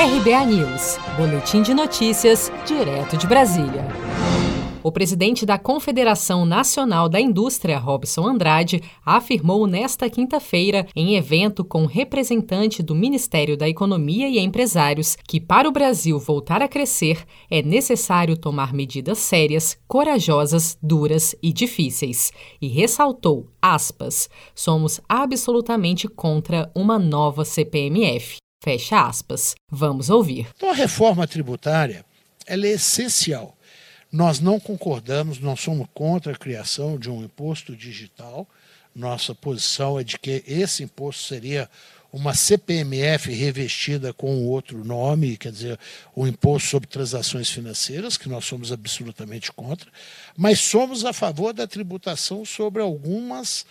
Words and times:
RBA 0.00 0.46
News, 0.46 0.96
Boletim 1.16 1.60
de 1.60 1.74
Notícias, 1.74 2.52
direto 2.64 3.16
de 3.16 3.26
Brasília. 3.26 3.84
O 4.80 4.92
presidente 4.92 5.44
da 5.44 5.58
Confederação 5.58 6.46
Nacional 6.46 7.08
da 7.08 7.20
Indústria, 7.20 7.80
Robson 7.80 8.24
Andrade, 8.24 8.80
afirmou 9.04 9.66
nesta 9.66 10.08
quinta-feira, 10.08 10.86
em 10.94 11.16
evento 11.16 11.64
com 11.64 11.84
representante 11.84 12.80
do 12.80 12.94
Ministério 12.94 13.56
da 13.56 13.68
Economia 13.68 14.28
e 14.28 14.38
empresários, 14.38 15.16
que 15.26 15.40
para 15.40 15.68
o 15.68 15.72
Brasil 15.72 16.16
voltar 16.20 16.62
a 16.62 16.68
crescer 16.68 17.24
é 17.50 17.60
necessário 17.60 18.36
tomar 18.36 18.72
medidas 18.72 19.18
sérias, 19.18 19.76
corajosas, 19.88 20.78
duras 20.80 21.34
e 21.42 21.52
difíceis. 21.52 22.32
E 22.62 22.68
ressaltou, 22.68 23.48
aspas, 23.60 24.30
somos 24.54 25.00
absolutamente 25.08 26.06
contra 26.06 26.70
uma 26.72 27.00
nova 27.00 27.44
CPMF. 27.44 28.36
Fecha 28.60 29.06
aspas. 29.06 29.54
Vamos 29.70 30.10
ouvir. 30.10 30.48
Então, 30.56 30.70
a 30.70 30.74
reforma 30.74 31.26
tributária 31.26 32.04
ela 32.46 32.66
é 32.66 32.70
essencial. 32.70 33.56
Nós 34.10 34.40
não 34.40 34.58
concordamos, 34.58 35.38
nós 35.38 35.60
somos 35.60 35.86
contra 35.92 36.32
a 36.32 36.38
criação 36.38 36.98
de 36.98 37.10
um 37.10 37.22
imposto 37.22 37.76
digital. 37.76 38.48
Nossa 38.94 39.34
posição 39.34 40.00
é 40.00 40.02
de 40.02 40.18
que 40.18 40.42
esse 40.46 40.82
imposto 40.82 41.22
seria 41.22 41.68
uma 42.10 42.34
CPMF 42.34 43.30
revestida 43.30 44.14
com 44.14 44.46
outro 44.46 44.82
nome, 44.82 45.36
quer 45.36 45.52
dizer, 45.52 45.78
o 46.14 46.26
Imposto 46.26 46.70
sobre 46.70 46.88
Transações 46.88 47.50
Financeiras, 47.50 48.16
que 48.16 48.30
nós 48.30 48.46
somos 48.46 48.72
absolutamente 48.72 49.52
contra, 49.52 49.90
mas 50.34 50.58
somos 50.58 51.04
a 51.04 51.12
favor 51.12 51.52
da 51.52 51.66
tributação 51.66 52.46
sobre 52.46 52.80
algumas 52.80 53.66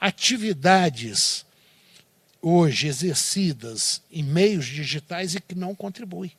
atividades 0.00 1.45
hoje 2.48 2.86
exercidas 2.86 4.00
em 4.08 4.22
meios 4.22 4.66
digitais 4.66 5.34
e 5.34 5.40
que 5.40 5.56
não 5.56 5.74
contribuem. 5.74 6.30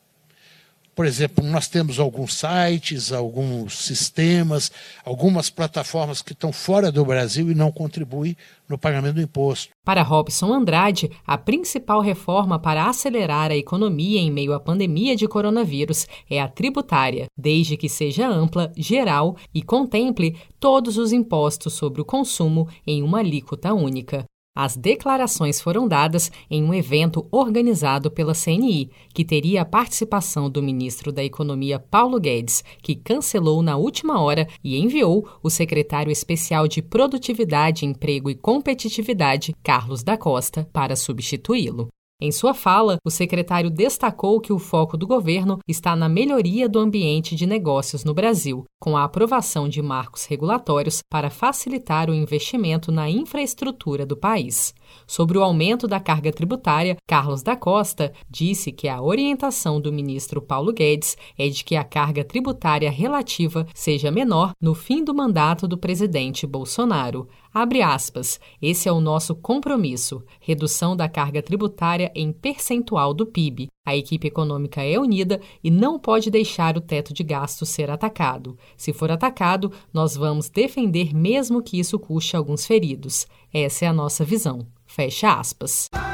Por 0.94 1.04
exemplo, 1.04 1.44
nós 1.44 1.68
temos 1.68 2.00
alguns 2.00 2.34
sites, 2.34 3.12
alguns 3.12 3.76
sistemas, 3.76 4.72
algumas 5.04 5.50
plataformas 5.50 6.22
que 6.22 6.32
estão 6.32 6.50
fora 6.50 6.90
do 6.90 7.04
Brasil 7.04 7.50
e 7.50 7.54
não 7.54 7.70
contribuem 7.70 8.34
no 8.66 8.78
pagamento 8.78 9.16
do 9.16 9.20
imposto. 9.20 9.68
Para 9.84 10.02
Robson 10.02 10.50
Andrade, 10.52 11.10
a 11.26 11.36
principal 11.36 12.00
reforma 12.00 12.58
para 12.58 12.88
acelerar 12.88 13.50
a 13.50 13.56
economia 13.56 14.18
em 14.18 14.32
meio 14.32 14.54
à 14.54 14.58
pandemia 14.58 15.14
de 15.14 15.28
coronavírus 15.28 16.06
é 16.28 16.40
a 16.40 16.48
tributária, 16.48 17.26
desde 17.36 17.76
que 17.76 17.88
seja 17.88 18.26
ampla, 18.26 18.72
geral 18.76 19.36
e 19.54 19.62
contemple 19.62 20.36
todos 20.58 20.96
os 20.96 21.12
impostos 21.12 21.74
sobre 21.74 22.00
o 22.00 22.04
consumo 22.04 22.66
em 22.86 23.02
uma 23.02 23.18
alíquota 23.18 23.74
única. 23.74 24.24
As 24.60 24.76
declarações 24.76 25.60
foram 25.60 25.86
dadas 25.86 26.32
em 26.50 26.64
um 26.64 26.74
evento 26.74 27.28
organizado 27.30 28.10
pela 28.10 28.34
CNI, 28.34 28.90
que 29.14 29.24
teria 29.24 29.62
a 29.62 29.64
participação 29.64 30.50
do 30.50 30.60
ministro 30.60 31.12
da 31.12 31.22
Economia 31.22 31.78
Paulo 31.78 32.18
Guedes, 32.18 32.64
que 32.82 32.96
cancelou 32.96 33.62
na 33.62 33.76
última 33.76 34.20
hora 34.20 34.48
e 34.64 34.76
enviou 34.76 35.28
o 35.44 35.48
secretário 35.48 36.10
especial 36.10 36.66
de 36.66 36.82
Produtividade, 36.82 37.86
Emprego 37.86 38.28
e 38.28 38.34
Competitividade, 38.34 39.54
Carlos 39.62 40.02
da 40.02 40.16
Costa, 40.16 40.68
para 40.72 40.96
substituí-lo. 40.96 41.86
Em 42.20 42.32
sua 42.32 42.52
fala, 42.52 42.98
o 43.04 43.10
secretário 43.12 43.70
destacou 43.70 44.40
que 44.40 44.52
o 44.52 44.58
foco 44.58 44.96
do 44.96 45.06
governo 45.06 45.60
está 45.68 45.94
na 45.94 46.08
melhoria 46.08 46.68
do 46.68 46.80
ambiente 46.80 47.36
de 47.36 47.46
negócios 47.46 48.02
no 48.02 48.12
Brasil, 48.12 48.64
com 48.80 48.96
a 48.96 49.04
aprovação 49.04 49.68
de 49.68 49.80
marcos 49.80 50.24
regulatórios 50.24 51.00
para 51.08 51.30
facilitar 51.30 52.10
o 52.10 52.14
investimento 52.14 52.90
na 52.90 53.08
infraestrutura 53.08 54.04
do 54.04 54.16
país. 54.16 54.74
Sobre 55.06 55.38
o 55.38 55.44
aumento 55.44 55.86
da 55.86 56.00
carga 56.00 56.32
tributária, 56.32 56.96
Carlos 57.06 57.40
da 57.40 57.54
Costa 57.54 58.12
disse 58.28 58.72
que 58.72 58.88
a 58.88 59.00
orientação 59.00 59.80
do 59.80 59.92
ministro 59.92 60.42
Paulo 60.42 60.72
Guedes 60.72 61.16
é 61.38 61.48
de 61.48 61.62
que 61.62 61.76
a 61.76 61.84
carga 61.84 62.24
tributária 62.24 62.90
relativa 62.90 63.64
seja 63.72 64.10
menor 64.10 64.50
no 64.60 64.74
fim 64.74 65.04
do 65.04 65.14
mandato 65.14 65.68
do 65.68 65.78
presidente 65.78 66.48
Bolsonaro. 66.48 67.28
Abre 67.52 67.82
aspas. 67.82 68.38
Esse 68.60 68.88
é 68.88 68.92
o 68.92 69.00
nosso 69.00 69.34
compromisso: 69.34 70.22
redução 70.40 70.96
da 70.96 71.08
carga 71.08 71.42
tributária 71.42 72.10
em 72.14 72.32
percentual 72.32 73.12
do 73.14 73.26
PIB. 73.26 73.68
A 73.86 73.96
equipe 73.96 74.26
econômica 74.26 74.82
é 74.82 74.98
unida 74.98 75.40
e 75.64 75.70
não 75.70 75.98
pode 75.98 76.30
deixar 76.30 76.76
o 76.76 76.80
teto 76.80 77.14
de 77.14 77.22
gastos 77.22 77.70
ser 77.70 77.90
atacado. 77.90 78.56
Se 78.76 78.92
for 78.92 79.10
atacado, 79.10 79.72
nós 79.92 80.14
vamos 80.14 80.50
defender 80.50 81.14
mesmo 81.14 81.62
que 81.62 81.78
isso 81.78 81.98
custe 81.98 82.36
alguns 82.36 82.66
feridos. 82.66 83.26
Essa 83.52 83.86
é 83.86 83.88
a 83.88 83.92
nossa 83.92 84.24
visão. 84.24 84.66
Fecha 84.84 85.32
aspas. 85.32 85.88